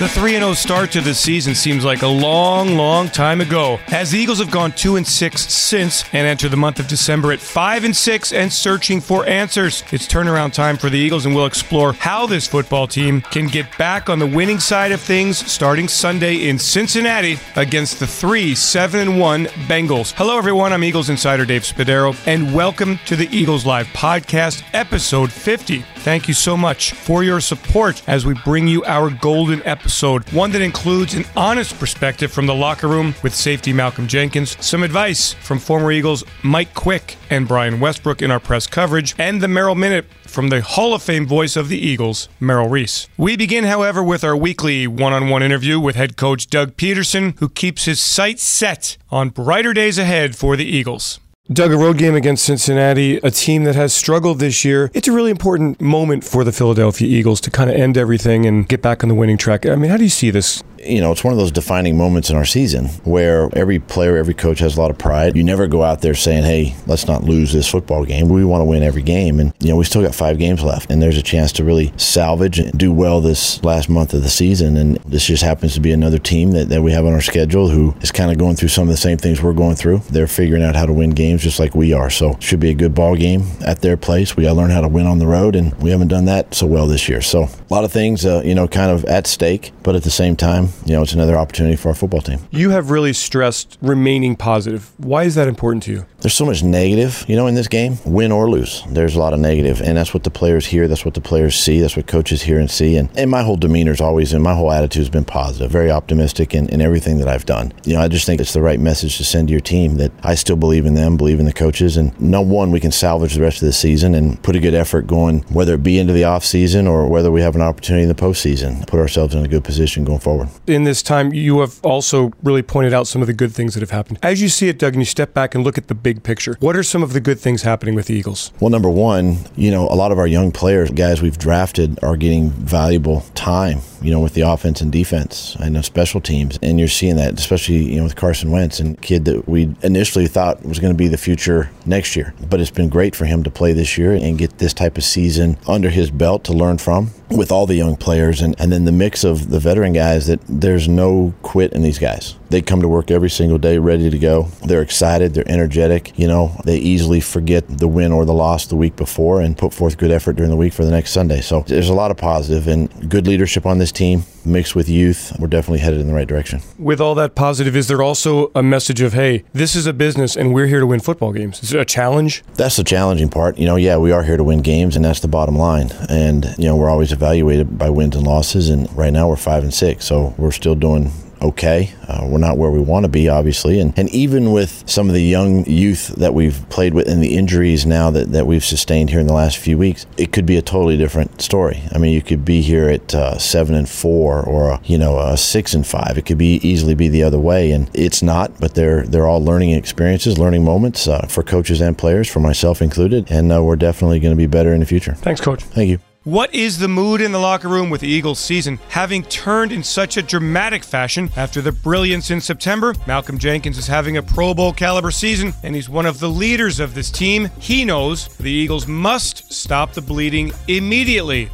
[0.00, 4.10] The 3 0 start to the season seems like a long, long time ago, as
[4.10, 7.38] the Eagles have gone 2 and 6 since and enter the month of December at
[7.38, 9.84] 5 and 6 and searching for answers.
[9.92, 13.78] It's turnaround time for the Eagles, and we'll explore how this football team can get
[13.78, 18.98] back on the winning side of things starting Sunday in Cincinnati against the 3 7
[18.98, 20.12] and 1 Bengals.
[20.16, 20.72] Hello, everyone.
[20.72, 25.84] I'm Eagles insider Dave Spadaro, and welcome to the Eagles Live podcast, episode 50.
[25.98, 29.83] Thank you so much for your support as we bring you our golden episode,
[30.32, 34.82] one that includes an honest perspective from the locker room with safety Malcolm Jenkins, some
[34.82, 39.48] advice from former Eagles Mike Quick and Brian Westbrook in our press coverage, and the
[39.48, 43.08] Merrill Minute from the Hall of Fame voice of the Eagles, Merrill Reese.
[43.16, 47.38] We begin, however, with our weekly one on one interview with head coach Doug Pederson,
[47.38, 51.20] who keeps his sights set on brighter days ahead for the Eagles.
[51.52, 54.90] Doug, a road game against Cincinnati, a team that has struggled this year.
[54.94, 58.66] It's a really important moment for the Philadelphia Eagles to kind of end everything and
[58.66, 59.66] get back on the winning track.
[59.66, 62.30] I mean, how do you see this you know, it's one of those defining moments
[62.30, 65.36] in our season where every player, every coach has a lot of pride.
[65.36, 68.28] You never go out there saying, hey, let's not lose this football game.
[68.28, 69.40] We want to win every game.
[69.40, 71.92] And, you know, we still got five games left, and there's a chance to really
[71.96, 74.76] salvage and do well this last month of the season.
[74.76, 77.68] And this just happens to be another team that, that we have on our schedule
[77.68, 79.98] who is kind of going through some of the same things we're going through.
[80.10, 82.10] They're figuring out how to win games just like we are.
[82.10, 84.36] So, should be a good ball game at their place.
[84.36, 86.54] We got to learn how to win on the road, and we haven't done that
[86.54, 87.20] so well this year.
[87.20, 90.10] So, a lot of things, uh, you know, kind of at stake, but at the
[90.10, 92.40] same time, you know, it's another opportunity for our football team.
[92.50, 94.92] You have really stressed remaining positive.
[94.98, 96.06] Why is that important to you?
[96.24, 98.82] There's so much negative, you know, in this game, win or lose.
[98.88, 100.88] There's a lot of negative, and that's what the players hear.
[100.88, 101.80] That's what the players see.
[101.80, 102.96] That's what coaches hear and see.
[102.96, 105.90] And, and my whole demeanor is always, and my whole attitude has been positive, very
[105.90, 107.74] optimistic in, in everything that I've done.
[107.84, 110.12] You know, I just think it's the right message to send to your team that
[110.22, 113.34] I still believe in them, believe in the coaches, and no one we can salvage
[113.34, 116.14] the rest of the season and put a good effort going, whether it be into
[116.14, 119.44] the off season or whether we have an opportunity in the postseason, put ourselves in
[119.44, 120.48] a good position going forward.
[120.66, 123.80] In this time, you have also really pointed out some of the good things that
[123.80, 124.20] have happened.
[124.22, 126.56] As you see it, Doug, and you step back and look at the big picture,
[126.60, 128.52] what are some of the good things happening with the Eagles?
[128.60, 132.16] Well, number one, you know, a lot of our young players, guys we've drafted, are
[132.16, 136.58] getting valuable time, you know, with the offense and defense and the special teams.
[136.62, 140.26] And you're seeing that, especially, you know, with Carson Wentz and kid that we initially
[140.26, 142.34] thought was going to be the future next year.
[142.48, 145.04] But it's been great for him to play this year and get this type of
[145.04, 148.84] season under his belt to learn from with all the young players and, and then
[148.84, 152.36] the mix of the veteran guys that there's no quit in these guys.
[152.50, 154.48] They come to work every single day ready to go.
[154.64, 158.76] They're excited, they're energetic, you know, they easily forget the win or the loss the
[158.76, 161.40] week before and put forth good effort during the week for the next Sunday.
[161.40, 165.36] So there's a lot of positive and good leadership on this team mixed with youth.
[165.38, 166.60] We're definitely headed in the right direction.
[166.78, 170.36] With all that positive, is there also a message of, hey, this is a business
[170.36, 171.62] and we're here to win football games?
[171.62, 172.42] Is it a challenge?
[172.54, 173.58] That's the challenging part.
[173.58, 175.90] You know, yeah, we are here to win games and that's the bottom line.
[176.08, 178.68] And, you know, we're always evaluated by wins and losses.
[178.68, 180.04] And right now we're five and six.
[180.04, 181.10] So we're still doing
[181.44, 181.94] okay.
[182.08, 183.78] Uh, we're not where we want to be, obviously.
[183.78, 187.36] And, and even with some of the young youth that we've played with and the
[187.36, 190.56] injuries now that, that we've sustained here in the last few weeks, it could be
[190.56, 191.82] a totally different story.
[191.92, 195.18] I mean, you could be here at uh, seven and four or, a, you know,
[195.18, 196.16] a six and five.
[196.16, 197.72] It could be easily be the other way.
[197.72, 201.96] And it's not, but they're, they're all learning experiences, learning moments uh, for coaches and
[201.96, 203.30] players, for myself included.
[203.30, 205.14] And uh, we're definitely going to be better in the future.
[205.14, 205.62] Thanks, Coach.
[205.62, 206.13] Thank you.
[206.24, 209.82] What is the mood in the locker room with the Eagles season having turned in
[209.82, 212.94] such a dramatic fashion after the brilliance in September?
[213.06, 216.80] Malcolm Jenkins is having a Pro Bowl caliber season, and he's one of the leaders
[216.80, 217.50] of this team.
[217.58, 221.50] He knows the Eagles must stop the bleeding immediately.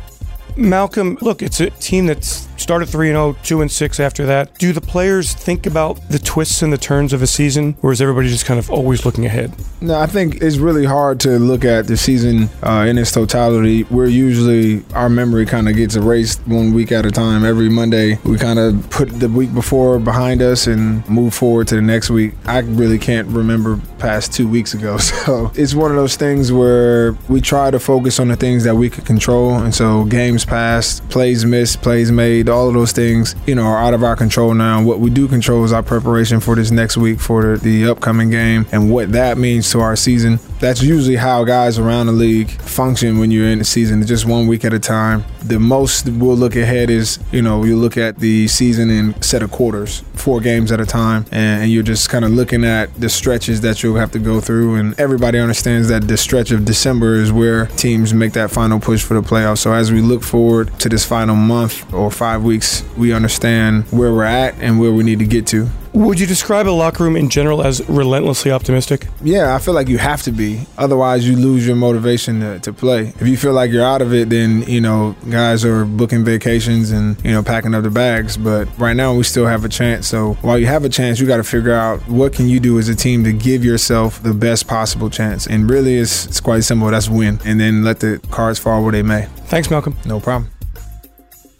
[0.56, 4.54] Malcolm, look, it's a team that's started 3 0, 2 and 6 after that.
[4.58, 8.00] Do the players think about the twists and the turns of a season, or is
[8.00, 9.52] everybody just kind of always looking ahead?
[9.80, 13.84] No, I think it's really hard to look at the season uh, in its totality.
[13.84, 17.44] We're usually, our memory kind of gets erased one week at a time.
[17.44, 21.76] Every Monday, we kind of put the week before behind us and move forward to
[21.76, 22.34] the next week.
[22.44, 24.98] I really can't remember past two weeks ago.
[25.20, 28.74] So it's one of those things where we try to focus on the things that
[28.74, 29.54] we could control.
[29.54, 33.78] And so games passed, plays missed, plays made, all of those things, you know, are
[33.78, 34.82] out of our control now.
[34.82, 38.66] What we do control is our preparation for this next week for the, upcoming game
[38.72, 40.38] and what that means to our season.
[40.60, 44.46] That's usually how guys around the league function when you're in the season, just one
[44.46, 45.24] week at a time.
[45.42, 49.42] The most we'll look ahead is, you know, you look at the season in set
[49.42, 53.08] of quarters, four games at a time, and you're just kind of looking at the
[53.08, 54.74] stretches that you'll have to go through.
[54.74, 59.02] And everybody understands that the stretch of December is where teams make that final push
[59.02, 59.58] for the playoffs.
[59.58, 64.12] So as we look forward to this final month or five weeks, we understand where
[64.12, 65.70] we're at and where we need to get to.
[65.92, 69.08] Would you describe a locker room in general as relentlessly optimistic?
[69.22, 70.66] Yeah, I feel like you have to be.
[70.78, 73.08] Otherwise, you lose your motivation to, to play.
[73.18, 76.92] If you feel like you're out of it, then, you know, guys are booking vacations
[76.92, 78.36] and, you know, packing up the bags.
[78.36, 80.06] But right now, we still have a chance.
[80.06, 82.78] So while you have a chance, you got to figure out what can you do
[82.78, 85.48] as a team to give yourself the best possible chance.
[85.48, 86.88] And really, it's, it's quite simple.
[86.88, 87.40] That's win.
[87.44, 89.26] And then let the cards fall where they may.
[89.46, 89.96] Thanks, Malcolm.
[90.04, 90.50] No problem.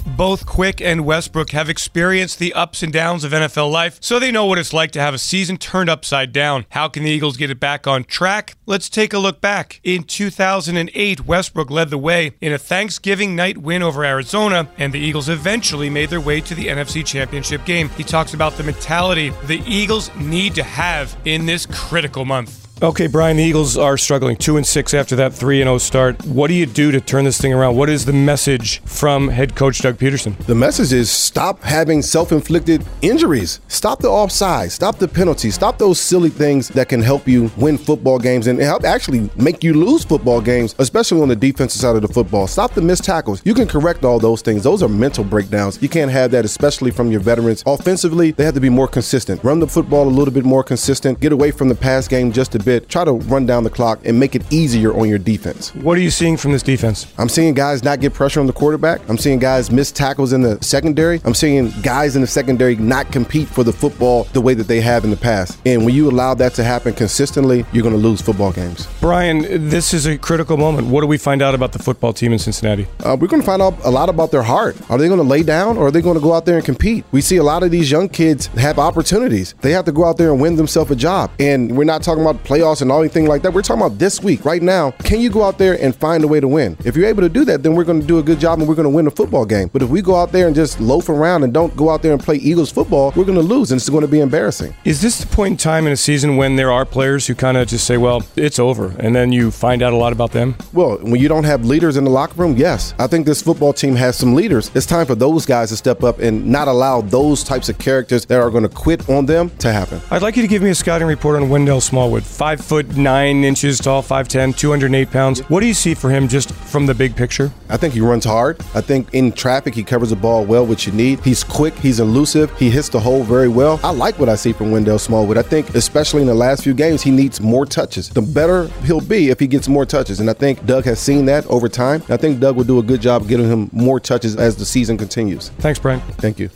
[0.06, 4.30] Both Quick and Westbrook have experienced the ups and downs of NFL life, so they
[4.30, 6.66] know what it's like to have a season turned upside down.
[6.70, 8.56] How can the Eagles get it back on track?
[8.66, 9.80] Let's take a look back.
[9.82, 15.00] In 2008, Westbrook led the way in a Thanksgiving night win over Arizona, and the
[15.00, 17.88] Eagles eventually made their way to the NFC Championship game.
[17.90, 22.69] He talks about the mentality the Eagles need to have in this critical month.
[22.82, 24.38] Okay, Brian, the Eagles are struggling.
[24.38, 26.24] Two and six after that three and zero start.
[26.24, 27.76] What do you do to turn this thing around?
[27.76, 30.34] What is the message from head coach Doug Pederson?
[30.46, 33.60] The message is stop having self-inflicted injuries.
[33.68, 34.72] Stop the offside.
[34.72, 35.56] Stop the penalties.
[35.56, 39.62] Stop those silly things that can help you win football games and help actually make
[39.62, 42.46] you lose football games, especially on the defensive side of the football.
[42.46, 43.42] Stop the missed tackles.
[43.44, 44.62] You can correct all those things.
[44.62, 45.82] Those are mental breakdowns.
[45.82, 47.62] You can't have that, especially from your veterans.
[47.66, 49.44] Offensively, they have to be more consistent.
[49.44, 51.20] Run the football a little bit more consistent.
[51.20, 53.70] Get away from the pass game just a bit bit, try to run down the
[53.70, 55.74] clock and make it easier on your defense.
[55.74, 57.12] What are you seeing from this defense?
[57.18, 59.00] I'm seeing guys not get pressure on the quarterback.
[59.08, 61.20] I'm seeing guys miss tackles in the secondary.
[61.24, 64.80] I'm seeing guys in the secondary not compete for the football the way that they
[64.80, 65.58] have in the past.
[65.66, 68.86] And when you allow that to happen consistently, you're going to lose football games.
[69.00, 70.88] Brian, this is a critical moment.
[70.88, 72.86] What do we find out about the football team in Cincinnati?
[73.00, 74.76] Uh, we're going to find out a lot about their heart.
[74.90, 76.64] Are they going to lay down or are they going to go out there and
[76.64, 77.04] compete?
[77.10, 79.54] We see a lot of these young kids have opportunities.
[79.60, 81.32] They have to go out there and win themselves a job.
[81.40, 83.52] And we're not talking about playoffs and all anything like that.
[83.52, 84.90] We're talking about this week, right now.
[85.02, 86.76] Can you go out there and find a way to win?
[86.84, 88.68] If you're able to do that, then we're going to do a good job and
[88.68, 89.70] we're going to win a football game.
[89.72, 92.12] But if we go out there and just loaf around and don't go out there
[92.12, 94.74] and play Eagles football, we're going to lose and it's going to be embarrassing.
[94.84, 97.56] Is this the point in time in a season when there are players who kind
[97.56, 100.54] of just say, well, it's over, and then you find out a lot about them?
[100.72, 102.94] Well, when you don't have leaders in the locker room, yes.
[102.98, 104.70] I think this football team has some leaders.
[104.74, 108.26] It's time for those guys to step up and not allow those types of characters
[108.26, 110.00] that are going to quit on them to happen.
[110.10, 112.24] I'd like you to give me a scouting report on Wendell Smallwood.
[112.40, 115.40] Five foot nine inches tall, 5'10, 208 pounds.
[115.50, 117.52] What do you see for him just from the big picture?
[117.68, 118.58] I think he runs hard.
[118.74, 121.20] I think in traffic, he covers the ball well, which you need.
[121.20, 123.78] He's quick, he's elusive, he hits the hole very well.
[123.84, 125.36] I like what I see from Wendell Smallwood.
[125.36, 128.08] I think, especially in the last few games, he needs more touches.
[128.08, 130.18] The better he'll be if he gets more touches.
[130.18, 132.02] And I think Doug has seen that over time.
[132.08, 134.96] I think Doug will do a good job getting him more touches as the season
[134.96, 135.50] continues.
[135.58, 136.00] Thanks, Brian.
[136.16, 136.48] Thank you.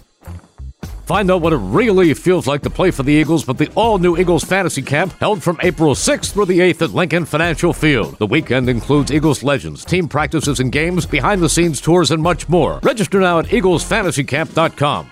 [1.06, 3.98] Find out what it really feels like to play for the Eagles with the all
[3.98, 8.16] new Eagles Fantasy Camp held from April 6th through the 8th at Lincoln Financial Field.
[8.16, 12.48] The weekend includes Eagles legends, team practices and games, behind the scenes tours, and much
[12.48, 12.80] more.
[12.82, 15.10] Register now at eaglesfantasycamp.com.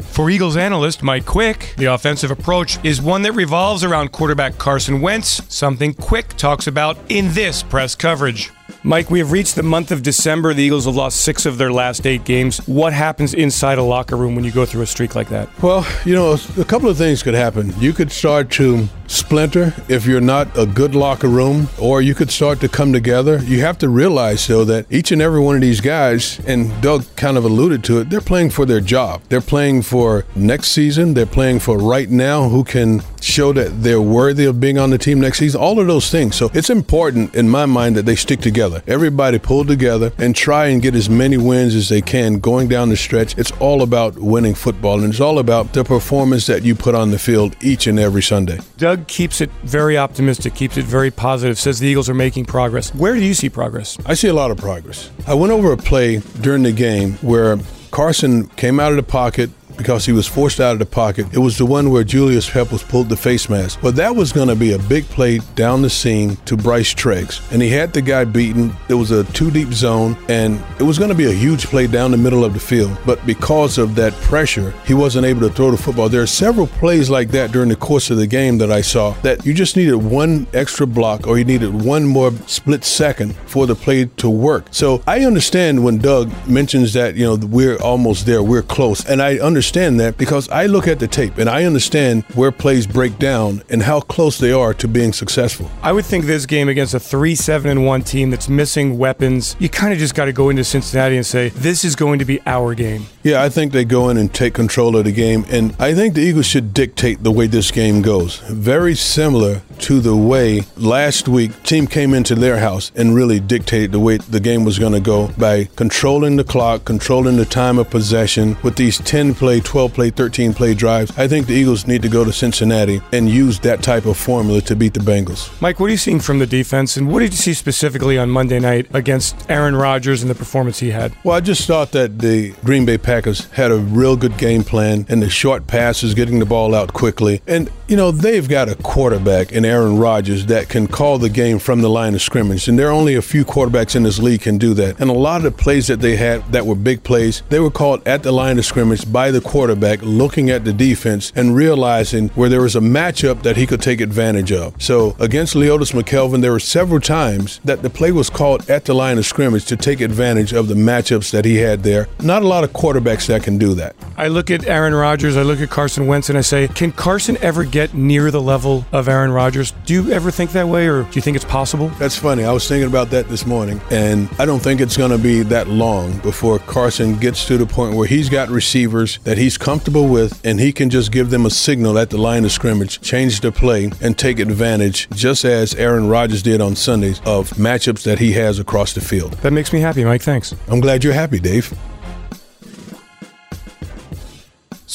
[0.00, 5.02] For Eagles analyst Mike Quick, the offensive approach is one that revolves around quarterback Carson
[5.02, 8.50] Wentz, something Quick talks about in this press coverage.
[8.82, 10.54] Mike, we have reached the month of December.
[10.54, 12.66] The Eagles have lost six of their last eight games.
[12.66, 15.50] What happens inside a locker room when you go through a streak like that?
[15.62, 17.74] Well, you know, a couple of things could happen.
[17.78, 22.30] You could start to splinter if you're not a good locker room, or you could
[22.30, 23.42] start to come together.
[23.42, 27.04] You have to realize, though, that each and every one of these guys, and Doug
[27.16, 29.20] kind of alluded to it, they're playing for their job.
[29.28, 31.12] They're playing for next season.
[31.12, 34.98] They're playing for right now who can show that they're worthy of being on the
[34.98, 35.60] team next season.
[35.60, 36.36] All of those things.
[36.36, 38.82] So it's important in my mind that they stick together.
[38.86, 42.88] Everybody pull together and try and get as many wins as they can going down
[42.88, 43.36] the stretch.
[43.38, 47.10] It's all about winning football, and it's all about the performance that you put on
[47.10, 48.58] the field each and every Sunday.
[48.76, 52.94] Doug keeps it very optimistic, keeps it very positive, says the Eagles are making progress.
[52.94, 53.98] Where do you see progress?
[54.06, 55.10] I see a lot of progress.
[55.26, 57.58] I went over a play during the game where
[57.90, 59.50] Carson came out of the pocket,
[59.80, 61.26] because he was forced out of the pocket.
[61.32, 63.80] It was the one where Julius Peppers pulled the face mask.
[63.80, 67.40] But that was going to be a big play down the seam to Bryce Treggs.
[67.50, 68.74] And he had the guy beaten.
[68.90, 71.86] It was a two deep zone, and it was going to be a huge play
[71.86, 72.96] down the middle of the field.
[73.06, 76.10] But because of that pressure, he wasn't able to throw the football.
[76.10, 79.12] There are several plays like that during the course of the game that I saw
[79.22, 83.66] that you just needed one extra block or you needed one more split second for
[83.66, 84.66] the play to work.
[84.72, 89.04] So I understand when Doug mentions that, you know, we're almost there, we're close.
[89.06, 92.50] And I understand understand that because I look at the tape and I understand where
[92.50, 95.70] plays break down and how close they are to being successful.
[95.80, 99.54] I would think this game against a 3 7 and 1 team that's missing weapons,
[99.60, 102.24] you kind of just got to go into Cincinnati and say, this is going to
[102.24, 103.06] be our game.
[103.22, 105.44] Yeah, I think they go in and take control of the game.
[105.50, 108.38] And I think the Eagles should dictate the way this game goes.
[108.48, 113.92] Very similar to the way last week team came into their house and really dictated
[113.92, 117.78] the way the game was going to go by controlling the clock, controlling the time
[117.78, 121.16] of possession with these 10 play play, 12 play, 13 play drives.
[121.18, 124.60] I think the Eagles need to go to Cincinnati and use that type of formula
[124.62, 125.50] to beat the Bengals.
[125.60, 128.30] Mike, what are you seeing from the defense, and what did you see specifically on
[128.30, 131.14] Monday night against Aaron Rodgers and the performance he had?
[131.24, 135.06] Well, I just thought that the Green Bay Packers had a real good game plan
[135.08, 137.42] and the short passes, getting the ball out quickly.
[137.46, 141.58] And, you know, they've got a quarterback in Aaron Rodgers that can call the game
[141.58, 142.68] from the line of scrimmage.
[142.68, 145.00] And there are only a few quarterbacks in this league can do that.
[145.00, 147.70] And a lot of the plays that they had that were big plays, they were
[147.70, 152.28] called at the line of scrimmage by the quarterback, looking at the defense and realizing
[152.30, 154.80] where there was a matchup that he could take advantage of.
[154.80, 158.94] So against Leodis McKelvin, there were several times that the play was called at the
[158.94, 162.06] line of scrimmage to take advantage of the matchups that he had there.
[162.20, 163.96] Not a lot of quarterbacks that can do that.
[164.16, 167.36] I look at Aaron Rodgers, I look at Carson Wentz, and I say, can Carson
[167.40, 169.72] ever get near the level of Aaron Rodgers?
[169.84, 171.88] Do you ever think that way, or do you think it's possible?
[171.98, 172.44] That's funny.
[172.44, 175.42] I was thinking about that this morning, and I don't think it's going to be
[175.44, 180.08] that long before Carson gets to the point where he's got receivers that he's comfortable
[180.08, 183.38] with, and he can just give them a signal at the line of scrimmage, change
[183.38, 188.18] the play, and take advantage, just as Aaron Rodgers did on Sundays, of matchups that
[188.18, 189.34] he has across the field.
[189.34, 190.22] That makes me happy, Mike.
[190.22, 190.52] Thanks.
[190.66, 191.72] I'm glad you're happy, Dave.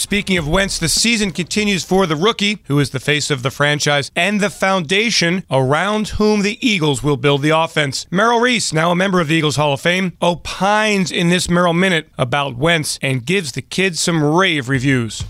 [0.05, 3.49] Speaking of Wentz, the season continues for the rookie, who is the face of the
[3.49, 8.05] franchise and the foundation around whom the Eagles will build the offense.
[8.11, 11.73] Merrill Reese, now a member of the Eagles Hall of Fame, opines in this Merrill
[11.73, 15.23] Minute about Wentz and gives the kids some rave reviews.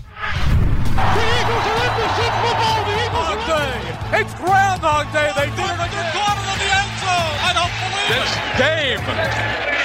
[4.12, 5.32] It's Groundhog Day.
[5.36, 6.04] They did it again.
[6.04, 7.36] in the end zone.
[7.40, 9.00] I don't believe this game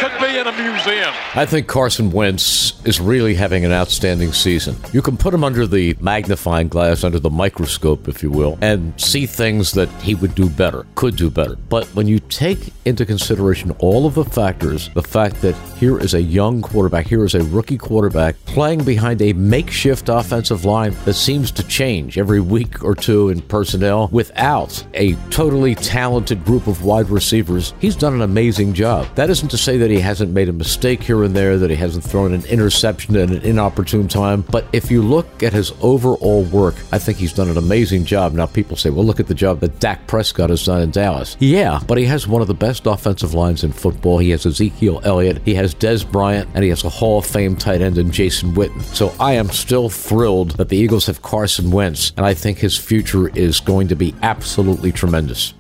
[0.02, 1.14] should be in a museum.
[1.36, 4.76] I think Carson Wentz is really having an outstanding season.
[4.94, 9.00] You can put him under the magnifying glass, under the microscope, if you will, and
[9.00, 11.56] see things that he would do better, could do better.
[11.70, 16.14] But when you take into consideration all of the factors, the fact that here is
[16.14, 21.14] a young quarterback, here is a rookie quarterback playing behind a makeshift offensive line that
[21.14, 26.84] seems to change every week or two in personnel without a totally talented group of
[26.84, 29.08] wide receivers, he's done an amazing job.
[29.16, 31.76] That isn't to say that he hasn't made a mistake here and there, that he
[31.76, 32.71] hasn't thrown an interception
[33.16, 34.42] at an inopportune time.
[34.42, 38.34] But if you look at his overall work, I think he's done an amazing job.
[38.34, 41.38] Now, people say, well, look at the job that Dak Prescott has done in Dallas.
[41.40, 44.18] Yeah, but he has one of the best offensive lines in football.
[44.18, 47.56] He has Ezekiel Elliott, he has Dez Bryant, and he has a Hall of Fame
[47.56, 48.82] tight end in Jason Witten.
[48.82, 52.78] So I am still thrilled that the Eagles have Carson Wentz, and I think his
[52.78, 55.54] future is going to be absolutely tremendous.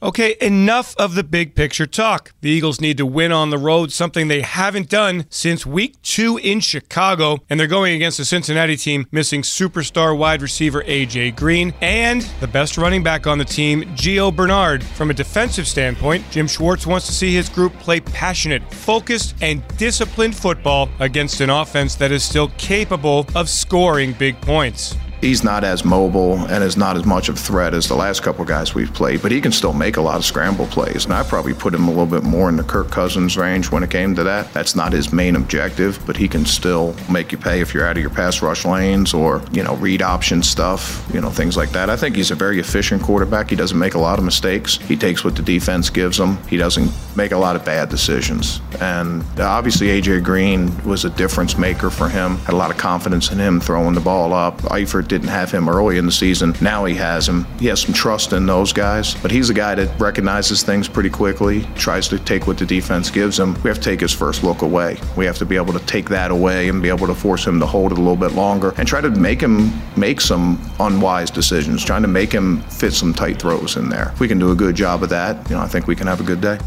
[0.00, 2.32] Okay, enough of the big picture talk.
[2.40, 6.36] The Eagles need to win on the road, something they haven't done since week two
[6.36, 11.32] in Chicago, and they're going against a Cincinnati team missing superstar wide receiver A.J.
[11.32, 14.84] Green and the best running back on the team, Gio Bernard.
[14.84, 19.66] From a defensive standpoint, Jim Schwartz wants to see his group play passionate, focused, and
[19.78, 24.94] disciplined football against an offense that is still capable of scoring big points.
[25.20, 28.22] He's not as mobile and is not as much of a threat as the last
[28.22, 31.04] couple guys we've played, but he can still make a lot of scramble plays.
[31.04, 33.82] And I probably put him a little bit more in the Kirk Cousins range when
[33.82, 34.52] it came to that.
[34.52, 37.96] That's not his main objective, but he can still make you pay if you're out
[37.96, 41.70] of your pass rush lanes or, you know, read option stuff, you know, things like
[41.70, 41.90] that.
[41.90, 43.50] I think he's a very efficient quarterback.
[43.50, 44.76] He doesn't make a lot of mistakes.
[44.76, 46.36] He takes what the defense gives him.
[46.46, 48.60] He doesn't make a lot of bad decisions.
[48.80, 50.20] And obviously, A.J.
[50.20, 52.36] Green was a difference maker for him.
[52.38, 54.58] Had a lot of confidence in him throwing the ball up.
[54.58, 56.54] Eifert didn't have him early in the season.
[56.60, 57.44] Now he has him.
[57.58, 61.10] He has some trust in those guys, but he's a guy that recognizes things pretty
[61.10, 63.54] quickly, tries to take what the defense gives him.
[63.62, 64.98] We have to take his first look away.
[65.16, 67.58] We have to be able to take that away and be able to force him
[67.60, 71.30] to hold it a little bit longer and try to make him make some unwise
[71.30, 74.10] decisions, trying to make him fit some tight throws in there.
[74.12, 76.06] If we can do a good job of that, you know, I think we can
[76.06, 76.58] have a good day.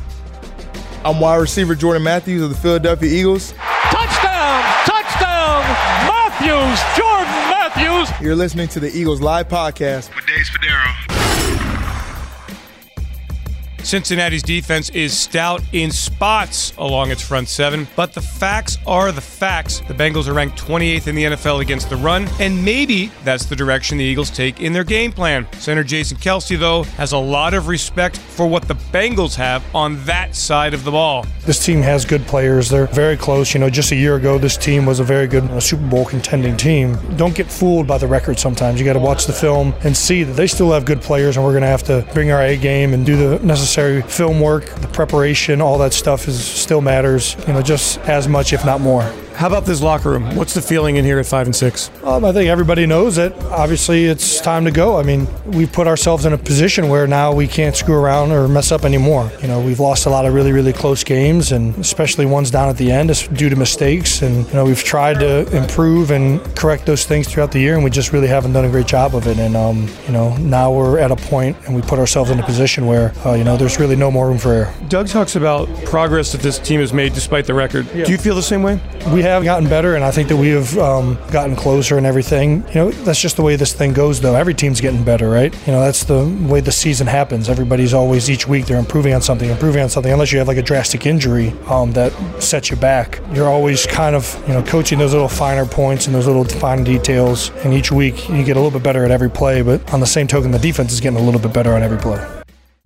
[1.04, 3.54] I'm wide receiver Jordan Matthews of the Philadelphia Eagles.
[3.90, 4.64] Touchdown!
[4.86, 5.62] Touchdown!
[6.06, 6.80] Matthews!
[6.96, 7.11] Jordan
[7.76, 8.22] Matthews!
[8.22, 10.81] You're listening to the Eagles Live Podcast with Dave Spadaro.
[13.92, 19.20] Cincinnati's defense is stout in spots along its front seven, but the facts are the
[19.20, 19.82] facts.
[19.82, 23.56] The Bengals are ranked 28th in the NFL against the run, and maybe that's the
[23.58, 25.46] direction the Eagles take in their game plan.
[25.60, 30.02] Center Jason Kelce, though, has a lot of respect for what the Bengals have on
[30.06, 31.26] that side of the ball.
[31.46, 32.70] This team has good players.
[32.70, 33.54] They're very close.
[33.54, 36.06] You know, just a year ago, this team was a very good uh, Super Bowl
[36.06, 36.98] contending team.
[37.18, 38.80] Don't get fooled by the record sometimes.
[38.80, 41.46] You got to watch the film and see that they still have good players, and
[41.46, 44.40] we're going to have to bring our A game and do the necessary necessary film
[44.40, 48.66] work, the preparation, all that stuff is still matters, you know, just as much, if
[48.66, 49.12] not more.
[49.36, 50.36] How about this locker room?
[50.36, 51.90] What's the feeling in here at five and six?
[52.04, 54.98] Um, I think everybody knows that obviously it's time to go.
[54.98, 58.48] I mean, we've put ourselves in a position where now we can't screw around or
[58.48, 59.32] mess up anymore.
[59.42, 62.70] You know, we've lost a lot of really, really close games, and especially ones down
[62.70, 64.22] at the end due to mistakes.
[64.22, 67.84] And, you know, we've tried to improve and correct those things throughout the year, and
[67.84, 69.40] we just really haven't done a great job of it.
[69.40, 72.44] And, um, you know, now we're at a point and we put ourselves in a
[72.44, 74.74] position where, uh, you know, there's really no more room for error.
[74.88, 77.88] Doug talks about progress that this team has made despite the record.
[77.96, 78.06] Yeah.
[78.06, 78.80] Do you feel the same way?
[79.12, 82.64] We have gotten better, and I think that we have um, gotten closer and everything.
[82.70, 84.36] You know, that's just the way this thing goes, though.
[84.36, 85.54] Every team's getting better, right?
[85.66, 87.50] You know, that's the way the season happens.
[87.50, 90.12] Everybody's always each week they're improving on something, improving on something.
[90.12, 92.12] Unless you have like a drastic injury um, that
[92.42, 96.16] sets you back, you're always kind of you know coaching those little finer points and
[96.16, 97.50] those little fine details.
[97.64, 100.06] And each week you get a little bit better at every play, but on the
[100.06, 102.26] same token, the defense is getting a little bit better on every play.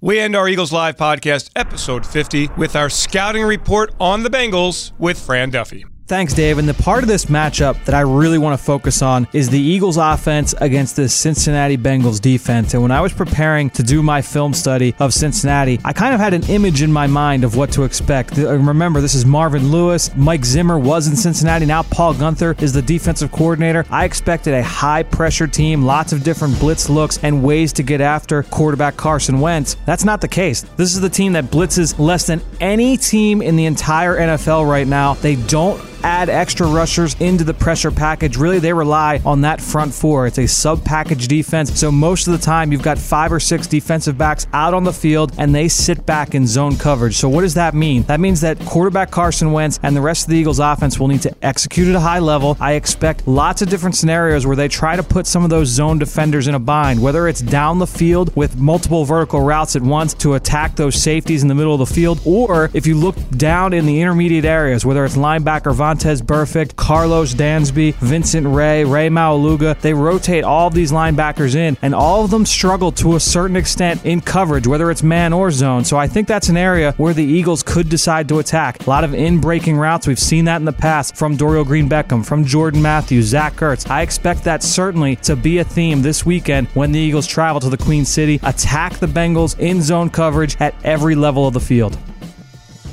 [0.01, 4.92] We end our Eagles Live podcast, episode 50, with our scouting report on the Bengals
[5.00, 5.86] with Fran Duffy.
[6.08, 6.60] Thanks, Dave.
[6.60, 9.60] And the part of this matchup that I really want to focus on is the
[9.60, 12.76] Eagles offense against the Cincinnati Bengals defense.
[12.76, 16.20] And when I was preparing to do my film study of Cincinnati, I kind of
[16.20, 18.38] had an image in my mind of what to expect.
[18.38, 20.16] Uh, remember, this is Marvin Lewis.
[20.16, 21.66] Mike Zimmer was in Cincinnati.
[21.66, 23.84] Now Paul Guenther is the defensive coordinator.
[23.90, 28.00] I expected a high pressure team, lots of different blitz looks, and ways to get
[28.00, 29.76] after quarterback Carson Wentz.
[29.88, 30.62] That's not the case.
[30.78, 34.86] This is the team that blitzes less than any team in the entire NFL right
[34.86, 35.16] now.
[35.16, 38.38] They don't add extra rushers into the pressure package.
[38.38, 40.28] Really, they rely on that front four.
[40.28, 41.80] It's a sub package defense.
[41.80, 44.94] So most of the time, you've got five or six defensive backs out on the
[44.94, 47.16] field and they sit back in zone coverage.
[47.16, 48.04] So what does that mean?
[48.04, 51.22] That means that quarterback Carson Wentz and the rest of the Eagles offense will need
[51.24, 52.58] to execute at a high level.
[52.60, 56.00] I expect lots of different scenarios where they try to put some of those zone
[56.00, 60.14] defenders in a bind, whether it's down the field with multiple vertical routes at once
[60.16, 63.74] to attack those safeties in the middle of the field, or if you look down
[63.74, 69.80] in the intermediate areas, whether it's linebacker Vontaze Burfict, Carlos Dansby, Vincent Ray, Rey Maualuga.
[69.80, 73.56] They rotate all of these linebackers in, and all of them struggle to a certain
[73.56, 75.86] extent in coverage, whether it's man or zone.
[75.86, 78.86] So I think that's an area where the Eagles could decide to attack.
[78.86, 80.06] A lot of in breaking routes.
[80.06, 83.90] We've seen that in the past from Dorial Green Beckham, from Jordan Matthews, Zach Ertz.
[83.90, 87.70] I expect that certainly to be a theme this weekend when the Eagles travel to
[87.70, 91.98] the Queen City, attack the Bengals in zone coverage at every level of the field.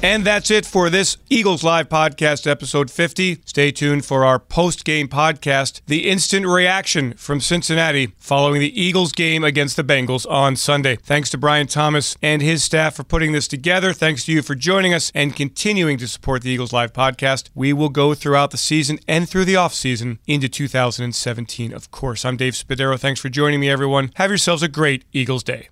[0.05, 3.39] And that's it for this Eagles Live podcast, episode 50.
[3.45, 9.13] Stay tuned for our post game podcast, The Instant Reaction from Cincinnati, following the Eagles
[9.13, 10.97] game against the Bengals on Sunday.
[10.97, 13.93] Thanks to Brian Thomas and his staff for putting this together.
[13.93, 17.51] Thanks to you for joining us and continuing to support the Eagles Live podcast.
[17.55, 22.25] We will go throughout the season and through the offseason into 2017, of course.
[22.25, 22.99] I'm Dave Spadaro.
[22.99, 24.11] Thanks for joining me, everyone.
[24.17, 25.69] Have yourselves a great Eagles day.